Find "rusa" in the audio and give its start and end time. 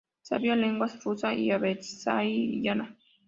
1.03-1.31